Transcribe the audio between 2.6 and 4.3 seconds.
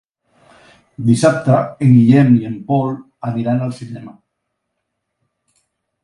Pol aniran al cinema.